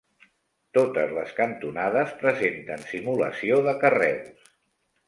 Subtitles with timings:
[0.77, 4.51] Totes les cantonades presenten simulació de carreus.